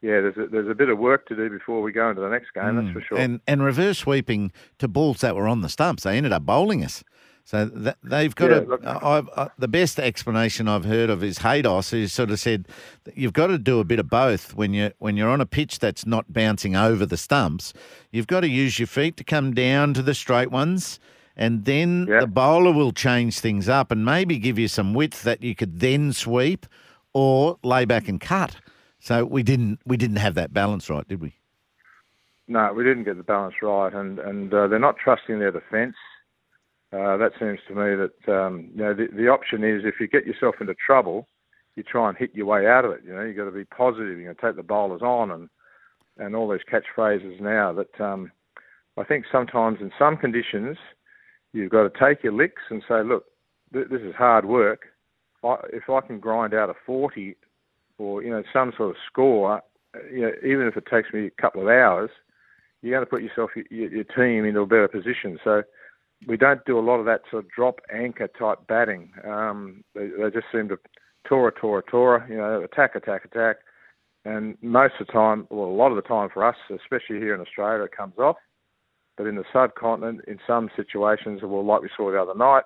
yeah, 0.02 0.20
there's 0.20 0.36
a, 0.36 0.46
there's 0.46 0.68
a 0.70 0.74
bit 0.74 0.88
of 0.90 0.98
work 0.98 1.26
to 1.28 1.36
do 1.36 1.48
before 1.50 1.82
we 1.82 1.92
go 1.92 2.10
into 2.10 2.20
the 2.22 2.28
next 2.28 2.52
game. 2.54 2.76
That's 2.76 2.92
for 2.92 3.02
sure. 3.02 3.18
And 3.18 3.40
and 3.46 3.62
reverse 3.62 3.98
sweeping 3.98 4.52
to 4.78 4.88
balls 4.88 5.20
that 5.20 5.34
were 5.36 5.48
on 5.48 5.60
the 5.62 5.68
stumps, 5.68 6.02
they 6.02 6.16
ended 6.16 6.32
up 6.32 6.44
bowling 6.44 6.84
us. 6.84 7.02
So 7.46 7.66
that, 7.66 7.98
they've 8.02 8.34
got 8.34 8.50
Yeah, 8.50 8.60
to. 8.60 8.66
look- 8.66 8.86
I've, 8.86 9.28
uh, 9.36 9.48
the 9.58 9.68
best 9.68 10.00
explanation 10.00 10.66
I've 10.66 10.86
heard 10.86 11.10
of 11.10 11.22
is 11.22 11.40
Haydos, 11.40 11.90
who 11.90 12.06
sort 12.06 12.30
of 12.30 12.40
said 12.40 12.66
you've 13.14 13.34
got 13.34 13.48
to 13.48 13.58
do 13.58 13.80
a 13.80 13.84
bit 13.84 13.98
of 13.98 14.08
both 14.08 14.54
when 14.54 14.72
you 14.72 14.92
when 14.98 15.18
you're 15.18 15.28
on 15.28 15.42
a 15.42 15.46
pitch 15.46 15.78
that's 15.78 16.06
not 16.06 16.32
bouncing 16.32 16.74
over 16.74 17.04
the 17.04 17.18
stumps. 17.18 17.74
You've 18.10 18.26
got 18.28 18.40
to 18.40 18.48
use 18.48 18.78
your 18.78 18.86
feet 18.86 19.18
to 19.18 19.24
come 19.24 19.52
down 19.52 19.92
to 19.92 20.00
the 20.02 20.14
straight 20.14 20.50
ones, 20.50 20.98
and 21.36 21.64
then 21.64 22.06
the 22.06 22.26
bowler 22.26 22.72
will 22.72 22.92
change 22.92 23.40
things 23.40 23.68
up 23.68 23.90
and 23.90 24.04
maybe 24.04 24.38
give 24.38 24.58
you 24.58 24.68
some 24.68 24.94
width 24.94 25.22
that 25.22 25.42
you 25.42 25.54
could 25.54 25.80
then 25.80 26.12
sweep 26.12 26.66
or 27.12 27.58
lay 27.62 27.84
back 27.84 28.08
and 28.08 28.20
cut. 28.20 28.56
So 29.00 29.24
we 29.24 29.42
didn't 29.42 29.80
we 29.84 29.96
didn't 29.96 30.16
have 30.16 30.34
that 30.34 30.52
balance 30.52 30.88
right, 30.88 31.06
did 31.06 31.20
we? 31.20 31.34
No, 32.46 32.72
we 32.72 32.84
didn't 32.84 33.04
get 33.04 33.16
the 33.16 33.22
balance 33.22 33.54
right, 33.62 33.92
and 33.92 34.18
and 34.18 34.52
uh, 34.52 34.68
they're 34.68 34.78
not 34.78 34.96
trusting 34.96 35.38
their 35.38 35.50
defence. 35.50 35.96
Uh, 36.92 37.16
that 37.16 37.32
seems 37.40 37.58
to 37.66 37.74
me 37.74 37.96
that 37.96 38.32
um, 38.32 38.70
you 38.74 38.82
know 38.82 38.94
the, 38.94 39.08
the 39.12 39.28
option 39.28 39.64
is 39.64 39.82
if 39.84 39.96
you 39.98 40.06
get 40.06 40.26
yourself 40.26 40.54
into 40.60 40.74
trouble, 40.74 41.26
you 41.74 41.82
try 41.82 42.08
and 42.08 42.16
hit 42.16 42.34
your 42.34 42.46
way 42.46 42.66
out 42.66 42.84
of 42.84 42.92
it. 42.92 43.00
You 43.04 43.12
know, 43.12 43.22
you've 43.22 43.36
got 43.36 43.46
to 43.46 43.50
be 43.50 43.64
positive. 43.64 44.18
You 44.18 44.26
know, 44.26 44.34
take 44.34 44.56
the 44.56 44.62
bowlers 44.62 45.02
on, 45.02 45.30
and 45.30 45.48
and 46.18 46.36
all 46.36 46.48
these 46.48 46.60
catchphrases 46.70 47.40
now. 47.40 47.72
That 47.72 48.00
um, 48.00 48.30
I 48.96 49.04
think 49.04 49.24
sometimes 49.30 49.78
in 49.80 49.90
some 49.98 50.16
conditions, 50.16 50.76
you've 51.54 51.70
got 51.70 51.84
to 51.84 51.98
take 51.98 52.22
your 52.22 52.32
licks 52.32 52.62
and 52.68 52.82
say, 52.88 53.02
look, 53.02 53.24
th- 53.72 53.88
this 53.90 54.02
is 54.02 54.14
hard 54.14 54.44
work. 54.44 54.82
I, 55.42 55.56
if 55.72 55.88
I 55.88 56.00
can 56.00 56.18
grind 56.18 56.52
out 56.52 56.70
a 56.70 56.74
forty, 56.84 57.36
or 57.98 58.22
you 58.22 58.30
know 58.30 58.42
some 58.52 58.72
sort 58.76 58.90
of 58.90 58.96
score, 59.10 59.62
you 60.12 60.22
know, 60.22 60.32
even 60.44 60.66
if 60.66 60.76
it 60.76 60.84
takes 60.90 61.12
me 61.12 61.26
a 61.26 61.42
couple 61.42 61.62
of 61.62 61.68
hours, 61.68 62.10
you're 62.82 62.94
going 62.94 63.06
to 63.06 63.10
put 63.10 63.22
yourself 63.22 63.50
your, 63.70 63.88
your 63.90 64.04
team 64.04 64.44
into 64.44 64.60
a 64.60 64.66
better 64.66 64.88
position. 64.88 65.38
So 65.42 65.62
we 66.26 66.36
don't 66.36 66.64
do 66.64 66.78
a 66.78 66.80
lot 66.80 66.98
of 66.98 67.06
that 67.06 67.22
sort 67.30 67.44
of 67.44 67.50
drop 67.50 67.80
anchor 67.92 68.28
type 68.38 68.66
batting. 68.66 69.12
Um, 69.26 69.84
they, 69.94 70.08
they 70.08 70.30
just 70.32 70.46
seem 70.52 70.68
to 70.68 70.78
Tora, 71.28 71.52
Tora, 71.52 71.82
Tora, 71.90 72.26
you 72.28 72.36
know, 72.36 72.62
attack, 72.62 72.94
attack, 72.94 73.24
attack. 73.24 73.56
And 74.24 74.56
most 74.62 74.94
of 75.00 75.06
the 75.06 75.12
time, 75.12 75.46
well, 75.50 75.68
a 75.68 75.70
lot 75.70 75.90
of 75.90 75.96
the 75.96 76.02
time 76.02 76.28
for 76.32 76.44
us, 76.44 76.56
especially 76.70 77.18
here 77.18 77.34
in 77.34 77.40
Australia, 77.40 77.84
it 77.84 77.96
comes 77.96 78.14
off. 78.18 78.36
But 79.16 79.26
in 79.26 79.36
the 79.36 79.44
subcontinent, 79.52 80.22
in 80.26 80.38
some 80.46 80.70
situations, 80.76 81.40
well, 81.42 81.64
like 81.64 81.82
we 81.82 81.90
saw 81.96 82.10
the 82.10 82.20
other 82.20 82.34
night, 82.34 82.64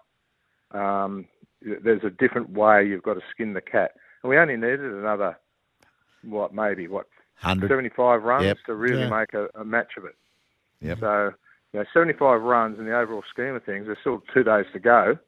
um, 0.73 1.27
there's 1.61 2.05
a 2.05 2.11
different 2.11 2.51
way 2.51 2.87
you've 2.87 3.03
got 3.03 3.15
to 3.15 3.21
skin 3.31 3.53
the 3.53 3.61
cat. 3.61 3.93
And 4.23 4.31
we 4.31 4.39
only 4.39 4.57
needed 4.57 4.81
another, 4.81 5.39
what, 6.23 6.55
maybe, 6.55 6.89
what, 6.89 7.07
100. 7.43 7.69
75 7.69 8.23
runs 8.23 8.45
Yep. 8.47 8.57
to 8.67 8.75
really 8.75 9.03
Yeah. 9.03 9.09
make 9.11 9.35
a, 9.35 9.49
a 9.55 9.65
match 9.65 9.97
of 9.97 10.05
it. 10.05 10.17
Yep. 10.81 10.99
So, 11.01 11.35
you 11.73 11.81
know, 11.81 11.87
75 11.93 12.41
runs 12.43 12.79
in 12.79 12.87
the 12.87 12.97
overall 12.97 13.23
scheme 13.31 13.55
of 13.55 13.65
things, 13.65 13.87
there's 13.87 13.99
still 14.01 14.23
two 14.33 14.43
days 14.43 14.67
to 14.73 14.79
go. 14.79 15.19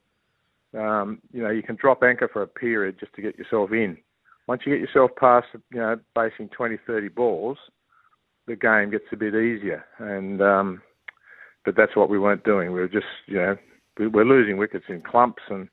Um, 0.73 1.21
you 1.33 1.43
know, 1.43 1.50
you 1.50 1.62
can 1.62 1.77
drop 1.77 2.03
anchor 2.03 2.29
for 2.29 2.43
a 2.43 2.47
period 2.47 2.99
just 2.99 3.12
to 3.15 3.23
get 3.23 3.37
yourself 3.37 3.73
in. 3.73 3.99
Once 4.47 4.62
you 4.65 4.73
get 4.73 4.81
yourself 4.81 5.11
past, 5.17 5.49
you 5.73 5.79
know, 5.81 5.99
basing 6.15 6.49
20, 6.49 6.79
30 6.87 7.09
balls, 7.09 7.59
the 8.47 8.57
game 8.57 8.91
gets 8.91 9.05
a 9.12 9.17
bit 9.17 9.35
easier. 9.35 9.85
And, 9.99 10.41
um, 10.41 10.83
but 11.64 11.76
that's 11.76 11.97
what 11.97 12.09
we 12.09 12.19
weren't 12.19 12.45
doing. 12.45 12.73
We 12.73 12.81
were 12.81 12.88
just, 12.88 13.07
you 13.26 13.37
know, 13.37 13.57
we, 13.99 14.07
we're 14.07 14.25
losing 14.25 14.57
wickets 14.57 14.87
in 14.88 15.02
clumps 15.02 15.43
and 15.49 15.69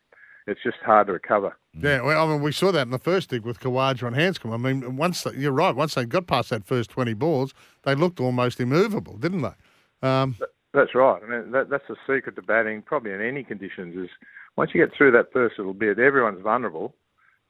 it's 0.47 0.63
just 0.63 0.77
hard 0.85 1.07
to 1.07 1.13
recover. 1.13 1.57
Yeah, 1.73 2.01
well, 2.01 2.25
I 2.25 2.31
mean, 2.31 2.41
we 2.41 2.51
saw 2.51 2.71
that 2.71 2.83
in 2.83 2.91
the 2.91 2.99
first 2.99 3.29
dig 3.29 3.43
with 3.43 3.59
Khawaja 3.59 4.07
and 4.07 4.15
Handscomb. 4.15 4.53
I 4.53 4.57
mean, 4.57 4.95
once 4.95 5.23
they, 5.23 5.31
you're 5.35 5.51
right, 5.51 5.75
once 5.75 5.95
they 5.95 6.05
got 6.05 6.25
past 6.27 6.49
that 6.49 6.65
first 6.65 6.89
20 6.89 7.13
balls, 7.13 7.53
they 7.83 7.95
looked 7.95 8.19
almost 8.19 8.59
immovable, 8.59 9.17
didn't 9.17 9.41
they? 9.41 10.07
Um, 10.07 10.37
That's 10.73 10.95
right. 10.95 11.21
I 11.21 11.27
mean, 11.27 11.51
that, 11.51 11.69
that's 11.69 11.83
the 11.89 11.95
secret 12.07 12.35
to 12.35 12.41
batting, 12.41 12.81
probably 12.81 13.11
in 13.11 13.21
any 13.21 13.43
conditions, 13.43 13.95
is 13.97 14.09
once 14.55 14.71
you 14.73 14.85
get 14.85 14.95
through 14.95 15.11
that 15.11 15.31
first 15.33 15.57
little 15.57 15.73
bit, 15.73 15.99
everyone's 15.99 16.41
vulnerable 16.41 16.95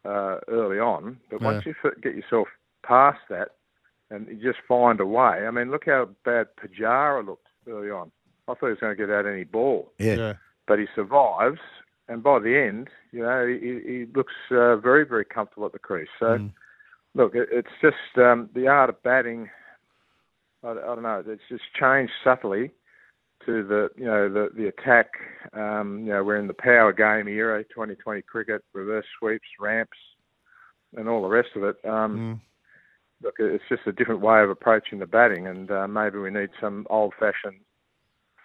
uh, 0.06 0.38
early 0.48 0.80
on. 0.80 1.18
But 1.30 1.42
once 1.42 1.66
you 1.66 1.76
get 2.02 2.16
yourself 2.16 2.48
past 2.84 3.20
that 3.30 3.50
and 4.10 4.28
you 4.28 4.36
just 4.36 4.60
find 4.68 5.00
a 5.00 5.06
way, 5.06 5.46
I 5.46 5.52
mean, 5.52 5.72
look 5.72 5.86
how 5.86 6.10
bad 6.26 6.48
Pujara 6.60 7.26
looked 7.26 7.48
early 7.68 7.90
on. 7.90 8.12
I 8.48 8.54
thought 8.54 8.68
he 8.68 8.70
was 8.70 8.80
going 8.80 8.96
to 8.96 9.06
get 9.08 9.14
out 9.14 9.26
any 9.26 9.44
ball, 9.44 9.92
Yeah. 10.00 10.16
yeah. 10.16 10.34
but 10.68 10.80
he 10.80 10.86
survives. 10.96 11.60
And 12.08 12.24
by 12.24 12.40
the 12.40 12.58
end, 12.58 12.88
you 13.12 13.22
know, 13.22 13.46
he, 13.46 13.82
he 13.86 14.06
looks 14.16 14.34
uh, 14.50 14.78
very, 14.78 15.06
very 15.06 15.26
comfortable 15.26 15.66
at 15.66 15.74
the 15.74 15.80
crease. 15.80 16.08
So, 16.20 16.28
look, 17.16 17.36
it, 17.36 17.50
it's 17.52 17.68
just 17.82 18.18
um, 18.18 18.50
the 18.56 18.68
art 18.68 18.90
of 18.90 19.04
batting. 19.04 19.50
I, 20.64 20.72
I 20.72 20.74
don't 20.76 21.04
know. 21.04 21.22
It's 21.28 21.42
just 21.50 21.64
changed 21.78 22.14
subtly 22.24 22.72
to 23.46 23.64
the 23.64 23.90
you 23.98 24.06
know 24.06 24.30
the 24.30 24.50
the 24.56 24.68
attack. 24.68 25.08
Um, 25.54 26.00
you 26.06 26.14
know, 26.14 26.24
we're 26.24 26.38
in 26.40 26.48
the 26.48 26.54
power 26.54 26.94
game 26.94 27.28
era, 27.28 27.64
2020 27.66 28.22
cricket, 28.22 28.64
reverse 28.74 29.06
sweeps, 29.20 29.48
ramps, 29.60 29.98
and 30.96 31.10
all 31.10 31.22
the 31.22 31.28
rest 31.28 31.50
of 31.56 31.64
it. 31.64 31.76
Um, 31.86 32.42
Look, 33.24 33.34
it's 33.40 33.64
just 33.68 33.82
a 33.88 33.92
different 33.92 34.22
way 34.22 34.44
of 34.44 34.50
approaching 34.52 35.00
the 35.00 35.08
batting, 35.08 35.48
and 35.48 35.72
uh, 35.72 35.88
maybe 35.88 36.20
we 36.20 36.30
need 36.30 36.50
some 36.62 36.86
old-fashioned 36.92 37.60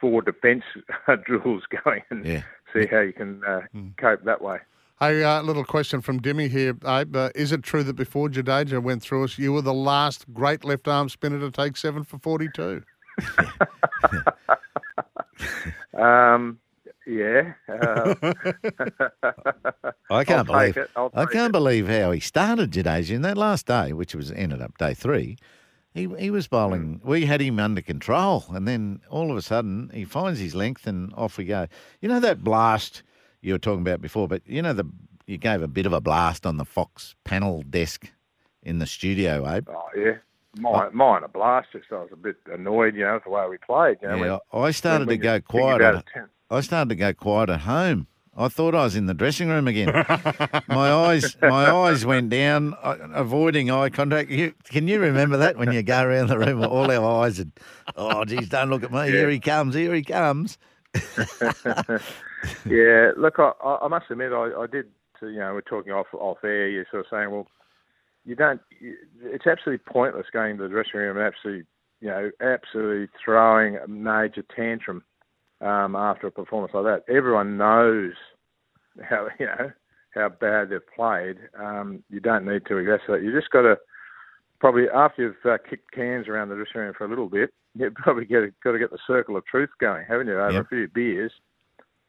forward 0.02 0.26
defence 0.26 0.64
drills 1.24 1.62
going 1.84 2.02
and 2.10 2.26
Yeah. 2.26 2.42
see 2.74 2.84
how 2.86 3.00
you 3.00 3.14
can 3.14 3.42
uh, 3.44 3.62
cope 3.96 4.24
that 4.24 4.42
way. 4.42 4.58
Hey, 5.00 5.24
uh, 5.24 5.40
little 5.42 5.64
question 5.64 6.00
from 6.00 6.20
Demi 6.20 6.48
here, 6.48 6.76
Abe. 6.86 7.16
Uh, 7.16 7.30
is 7.34 7.50
it 7.52 7.62
true 7.62 7.82
that 7.84 7.94
before 7.94 8.28
Jadeja 8.28 8.82
went 8.82 9.02
through 9.02 9.24
us, 9.24 9.38
you 9.38 9.52
were 9.52 9.62
the 9.62 9.72
last 9.74 10.26
great 10.34 10.62
left 10.64 10.86
arm 10.86 11.08
spinner 11.08 11.40
to 11.40 11.50
take 11.50 11.76
seven 11.76 12.04
for 12.04 12.18
42? 12.18 12.82
Um, 15.98 16.58
yeah. 17.06 17.52
Uh, 17.68 18.14
I 20.10 20.24
can't 20.24 20.38
I'll 20.38 20.44
believe 20.44 20.76
it. 20.76 20.90
I 20.96 21.26
can't 21.26 21.50
it. 21.50 21.52
believe 21.52 21.88
how 21.88 22.10
he 22.12 22.20
started 22.20 22.70
Jadeja 22.70 23.10
in 23.10 23.22
that 23.22 23.36
last 23.36 23.66
day, 23.66 23.92
which 23.92 24.14
was 24.14 24.30
ended 24.32 24.62
up 24.62 24.78
day 24.78 24.94
three. 24.94 25.36
He 25.94 26.08
he 26.18 26.30
was 26.30 26.48
bowling. 26.48 27.00
Hmm. 27.02 27.08
We 27.08 27.26
had 27.26 27.40
him 27.40 27.58
under 27.58 27.82
control, 27.82 28.44
and 28.50 28.66
then 28.66 29.00
all 29.10 29.30
of 29.30 29.36
a 29.36 29.42
sudden 29.42 29.90
he 29.92 30.04
finds 30.04 30.40
his 30.40 30.54
length, 30.54 30.86
and 30.86 31.12
off 31.14 31.36
we 31.36 31.44
go. 31.44 31.66
You 32.00 32.08
know 32.08 32.20
that 32.20 32.42
blast 32.42 33.02
you 33.42 33.52
were 33.52 33.58
talking 33.58 33.82
about 33.82 34.00
before, 34.00 34.26
but 34.28 34.42
you 34.46 34.62
know 34.62 34.72
the 34.72 34.84
you 35.26 35.38
gave 35.38 35.62
a 35.62 35.68
bit 35.68 35.86
of 35.86 35.92
a 35.92 36.00
blast 36.00 36.46
on 36.46 36.56
the 36.56 36.64
Fox 36.64 37.14
panel 37.24 37.62
desk 37.68 38.10
in 38.62 38.78
the 38.78 38.86
studio, 38.86 39.46
Abe. 39.48 39.68
Oh 39.68 39.84
yeah, 39.96 40.12
mine, 40.58 40.90
mine 40.92 41.24
a 41.24 41.28
blast. 41.28 41.68
Just 41.72 41.92
I 41.92 41.96
was 41.96 42.10
a 42.12 42.16
bit 42.16 42.36
annoyed, 42.50 42.94
you 42.94 43.04
know, 43.04 43.14
with 43.14 43.24
the 43.24 43.30
way 43.30 43.46
we 43.48 43.58
played. 43.58 43.98
You 44.00 44.08
know, 44.08 44.14
Yeah, 44.16 44.38
when- 44.50 44.64
I 44.64 44.70
started 44.70 45.08
to 45.08 45.16
go 45.16 45.40
quiet. 45.40 45.82
At, 45.82 46.04
I 46.50 46.60
started 46.60 46.88
to 46.90 46.96
go 46.96 47.12
quiet 47.12 47.50
at 47.50 47.60
home. 47.60 48.06
I 48.34 48.48
thought 48.48 48.74
I 48.74 48.84
was 48.84 48.96
in 48.96 49.06
the 49.06 49.14
dressing 49.14 49.48
room 49.48 49.68
again. 49.68 49.92
my 50.68 50.90
eyes, 50.90 51.36
my 51.42 51.70
eyes 51.70 52.06
went 52.06 52.30
down, 52.30 52.74
uh, 52.82 52.96
avoiding 53.12 53.70
eye 53.70 53.90
contact. 53.90 54.30
You, 54.30 54.54
can 54.64 54.88
you 54.88 55.00
remember 55.00 55.36
that 55.36 55.58
when 55.58 55.70
you 55.72 55.82
go 55.82 56.02
around 56.02 56.28
the 56.28 56.38
room, 56.38 56.64
all 56.64 56.90
our 56.90 57.24
eyes 57.24 57.38
and, 57.38 57.52
oh, 57.94 58.24
geez, 58.24 58.48
don't 58.48 58.70
look 58.70 58.84
at 58.84 58.92
me. 58.92 59.10
Here 59.10 59.28
he 59.28 59.38
comes. 59.38 59.74
Here 59.74 59.94
he 59.94 60.02
comes. 60.02 60.56
yeah, 62.64 63.12
look, 63.16 63.38
I, 63.38 63.52
I 63.82 63.88
must 63.88 64.06
admit, 64.10 64.32
I, 64.32 64.50
I 64.58 64.66
did. 64.70 64.86
You 65.20 65.38
know, 65.38 65.54
we're 65.54 65.60
talking 65.60 65.92
off 65.92 66.08
off 66.14 66.38
air. 66.42 66.68
You're 66.68 66.86
sort 66.90 67.06
of 67.06 67.10
saying, 67.10 67.30
well, 67.30 67.46
you 68.24 68.34
don't. 68.34 68.60
It's 69.22 69.46
absolutely 69.46 69.84
pointless 69.86 70.26
going 70.32 70.56
to 70.56 70.64
the 70.64 70.68
dressing 70.68 70.98
room 70.98 71.16
and 71.16 71.24
absolutely, 71.24 71.64
you 72.00 72.08
know, 72.08 72.30
absolutely 72.40 73.08
throwing 73.24 73.76
a 73.76 73.86
major 73.86 74.42
tantrum 74.54 75.04
um, 75.62 75.96
after 75.96 76.26
a 76.26 76.30
performance 76.30 76.72
like 76.74 76.84
that. 76.84 77.12
Everyone 77.12 77.56
knows 77.56 78.12
how 79.08 79.28
you 79.38 79.46
know 79.46 79.70
how 80.14 80.28
bad 80.28 80.70
they've 80.70 80.94
played. 80.94 81.36
Um, 81.58 82.02
you 82.10 82.20
don't 82.20 82.44
need 82.44 82.66
to 82.66 82.74
exacerbate. 82.74 83.24
You 83.24 83.32
just 83.32 83.50
got 83.50 83.62
to 83.62 83.76
probably 84.60 84.84
after 84.94 85.22
you've 85.22 85.52
uh, 85.52 85.58
kicked 85.68 85.90
cans 85.92 86.28
around 86.28 86.48
the 86.48 86.56
dressing 86.56 86.80
room 86.80 86.94
for 86.96 87.04
a 87.04 87.08
little 87.08 87.28
bit, 87.28 87.50
you've 87.74 87.94
probably 87.94 88.24
get 88.24 88.42
got 88.62 88.72
to 88.72 88.78
get 88.78 88.90
the 88.90 88.98
circle 89.06 89.36
of 89.36 89.46
truth 89.46 89.70
going, 89.80 90.04
haven't 90.08 90.26
you? 90.26 90.38
Over 90.38 90.52
Yep. 90.52 90.64
a 90.64 90.68
few 90.68 90.88
beers, 90.88 91.32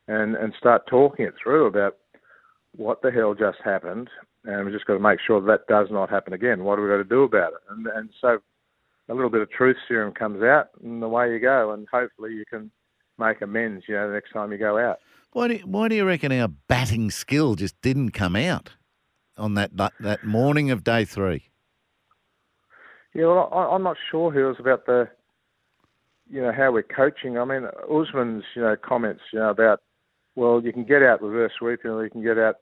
and 0.07 0.36
and 0.36 0.53
start 0.57 0.88
talking 0.88 1.25
it 1.25 1.36
through 1.41 1.67
about 1.67 1.98
what 2.75 3.01
the 3.01 3.12
hell 3.12 3.36
just 3.36 3.60
happened, 3.63 4.10
and 4.45 4.65
we've 4.65 4.74
just 4.74 4.88
got 4.88 4.95
to 4.95 5.00
make 5.00 5.19
sure 5.25 5.39
that 5.41 5.67
does 5.67 5.88
not 5.91 6.10
happen 6.10 6.33
again. 6.33 6.63
What 6.63 6.77
do 6.77 6.81
we 6.81 6.89
got 6.89 6.98
to 6.98 7.03
do 7.03 7.24
about 7.24 7.53
it? 7.53 7.60
And 7.69 7.88
and 7.88 8.10
so 8.19 8.39
a 9.10 9.13
little 9.13 9.29
bit 9.29 9.41
of 9.41 9.51
truth 9.51 9.77
serum 9.88 10.13
comes 10.13 10.41
out, 10.43 10.69
and 10.83 11.03
away 11.03 11.31
you 11.31 11.39
go, 11.39 11.72
and 11.72 11.88
hopefully 11.91 12.33
you 12.33 12.43
can 12.50 12.72
make 13.17 13.41
amends. 13.41 13.86
You 13.88 13.96
know, 13.96 14.08
the 14.08 14.13
next 14.13 14.32
time 14.32 14.51
you 14.51 14.58
go 14.58 14.77
out. 14.77 15.00
Why 15.32 15.48
do, 15.48 15.55
you, 15.55 15.62
why 15.62 15.88
do 15.88 15.96
you 15.96 16.05
reckon 16.05 16.32
our 16.32 16.48
batting 16.48 17.10
skill 17.10 17.55
just 17.55 17.79
didn't 17.82 18.12
come 18.12 18.36
out 18.36 18.70
on 19.36 19.55
that 19.55 19.75
that, 19.77 19.93
that 20.00 20.24
morning 20.24 20.70
of 20.70 20.84
day 20.84 21.05
three? 21.05 21.50
Yeah, 23.15 23.25
well, 23.25 23.50
I, 23.51 23.75
I'm 23.75 23.84
not 23.84 23.98
sure 24.12 24.32
who 24.32 24.46
was 24.46 24.58
about 24.60 24.86
the, 24.86 25.08
you 26.29 26.41
know, 26.41 26.51
how 26.51 26.72
we're 26.72 26.84
coaching. 26.84 27.38
I 27.38 27.46
mean, 27.46 27.67
Usman's, 27.91 28.43
you 28.55 28.62
know, 28.62 28.75
comments, 28.75 29.22
you 29.32 29.39
know, 29.39 29.50
about, 29.50 29.82
well, 30.36 30.62
you 30.63 30.72
can 30.72 30.84
get 30.84 31.03
out 31.03 31.22
reverse 31.22 31.51
sweeping 31.58 31.91
or 31.91 32.03
you 32.03 32.10
can 32.10 32.24
get 32.24 32.38
out, 32.38 32.55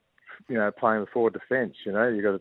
you 0.48 0.56
know, 0.56 0.70
playing 0.70 1.00
the 1.00 1.06
forward 1.06 1.34
defence. 1.34 1.74
You 1.84 1.92
know, 1.92 2.08
you 2.08 2.22
got 2.22 2.32
to 2.32 2.40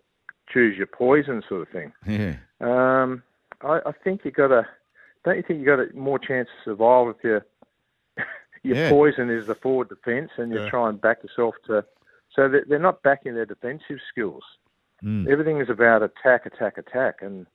choose 0.52 0.78
your 0.78 0.88
poison, 0.88 1.42
sort 1.48 1.62
of 1.62 1.70
thing. 1.70 1.94
Yeah. 2.06 2.36
Um, 2.60 3.24
I, 3.62 3.80
I 3.86 3.92
think 4.04 4.22
you 4.24 4.32
got 4.32 4.48
to. 4.48 4.66
Don't 5.24 5.38
you 5.38 5.44
think 5.48 5.60
you 5.60 5.66
got 5.66 5.80
a 5.80 5.88
more 5.94 6.20
chance 6.20 6.48
to 6.48 6.72
survive 6.72 7.16
if 7.16 7.24
your 7.24 7.46
your 8.64 8.78
Yeah. 8.78 8.90
poison 8.90 9.30
is 9.30 9.48
the 9.48 9.56
forward 9.56 9.90
defence 9.90 10.32
and 10.38 10.52
you 10.52 10.62
Yeah. 10.62 10.70
try 10.70 10.90
and 10.90 11.00
back 11.00 11.24
yourself 11.24 11.56
to. 11.66 11.86
So 12.36 12.48
they're, 12.48 12.66
they're 12.68 12.80
not 12.80 13.02
backing 13.04 13.34
their 13.34 13.46
defensive 13.46 14.00
skills. 14.10 14.44
Mm. 15.04 15.28
Everything 15.28 15.60
is 15.60 15.70
about 15.70 16.04
attack, 16.04 16.46
attack, 16.46 16.78
attack. 16.78 17.22
And 17.22 17.48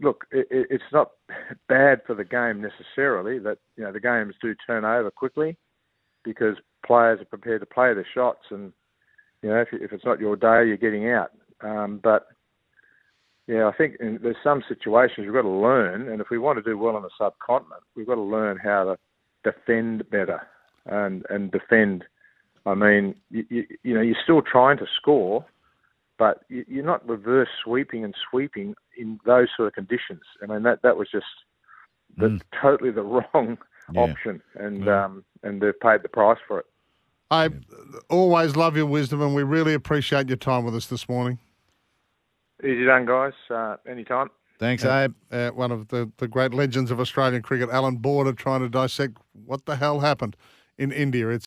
look, 0.00 0.26
it, 0.30 0.46
it, 0.50 0.66
it's 0.70 0.92
not 0.92 1.12
bad 1.68 2.00
for 2.06 2.14
the 2.14 2.24
game 2.24 2.60
necessarily 2.62 3.38
that 3.40 3.58
you 3.76 3.84
know 3.84 3.92
the 3.92 4.00
games 4.00 4.34
do 4.40 4.54
turn 4.66 4.84
over 4.84 5.10
quickly 5.10 5.56
because 6.24 6.56
players 6.86 7.20
are 7.20 7.26
prepared 7.26 7.60
to 7.60 7.66
play 7.66 7.94
their 7.94 8.06
shots, 8.14 8.46
and 8.50 8.72
you 9.42 9.48
know 9.48 9.60
if, 9.60 9.68
if 9.72 9.92
it's 9.92 10.04
not 10.04 10.20
your 10.20 10.36
day, 10.36 10.66
you're 10.66 10.76
getting 10.76 11.10
out. 11.10 11.30
Um, 11.60 12.00
but 12.02 12.28
yeah, 13.46 13.66
I 13.66 13.72
think 13.76 13.96
in, 14.00 14.18
there's 14.22 14.36
some 14.44 14.62
situations 14.68 15.24
we've 15.26 15.32
got 15.32 15.42
to 15.42 15.48
learn, 15.48 16.08
and 16.08 16.20
if 16.20 16.28
we 16.30 16.38
want 16.38 16.58
to 16.58 16.70
do 16.70 16.78
well 16.78 16.96
on 16.96 17.02
the 17.02 17.10
subcontinent, 17.18 17.82
we've 17.96 18.06
got 18.06 18.16
to 18.16 18.20
learn 18.20 18.58
how 18.62 18.84
to 18.84 18.98
defend 19.44 20.08
better 20.10 20.46
and 20.86 21.24
and 21.30 21.50
defend. 21.50 22.04
I 22.66 22.74
mean, 22.74 23.14
you, 23.30 23.44
you, 23.48 23.66
you 23.82 23.94
know, 23.94 24.00
you're 24.00 24.16
still 24.22 24.42
trying 24.42 24.78
to 24.78 24.86
score, 25.00 25.44
but 26.18 26.42
you, 26.48 26.64
you're 26.68 26.84
not 26.84 27.08
reverse 27.08 27.48
sweeping 27.64 28.04
and 28.04 28.14
sweeping 28.30 28.74
in 28.96 29.18
those 29.24 29.48
sort 29.56 29.68
of 29.68 29.74
conditions. 29.74 30.20
I 30.42 30.46
mean, 30.46 30.62
that 30.64 30.82
that 30.82 30.96
was 30.96 31.08
just 31.10 31.26
the, 32.16 32.40
totally 32.60 32.90
the 32.90 33.02
wrong 33.34 33.58
Yeah. 33.92 34.02
option, 34.02 34.42
and 34.54 34.88
um, 34.88 35.24
and 35.42 35.60
they've 35.62 35.78
paid 35.80 36.02
the 36.02 36.08
price 36.08 36.38
for 36.46 36.60
it. 36.60 36.66
I 37.30 37.50
always 38.08 38.56
love 38.56 38.76
your 38.76 38.86
wisdom, 38.86 39.20
and 39.20 39.34
we 39.34 39.42
really 39.42 39.74
appreciate 39.74 40.28
your 40.28 40.36
time 40.38 40.64
with 40.64 40.74
us 40.74 40.86
this 40.86 41.08
morning. 41.08 41.38
Easy 42.62 42.84
done, 42.86 43.06
guys. 43.06 43.34
Uh, 43.50 43.76
anytime. 43.86 44.30
Thanks, 44.58 44.84
Abe. 44.84 45.14
Uh, 45.30 45.50
one 45.50 45.70
of 45.70 45.88
the, 45.88 46.10
the 46.16 46.26
great 46.26 46.52
legends 46.52 46.90
of 46.90 46.98
Australian 46.98 47.42
cricket, 47.42 47.70
Allan 47.70 47.96
Border, 47.96 48.32
trying 48.32 48.60
to 48.60 48.68
dissect 48.68 49.18
what 49.32 49.66
the 49.66 49.76
hell 49.76 50.00
happened 50.00 50.36
in 50.76 50.90
India. 50.90 51.28
It's 51.28 51.46